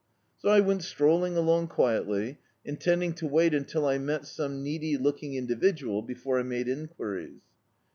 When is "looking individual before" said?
4.97-6.39